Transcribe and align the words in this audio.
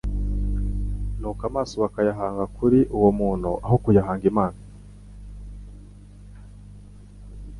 Nuko 1.19 1.41
amaso 1.49 1.73
bakayahanga 1.83 2.43
kuri 2.57 2.79
uwo 2.97 3.09
muntu 3.19 3.49
aho 3.65 3.75
kuyahanga 3.83 4.25
Imana, 4.31 4.59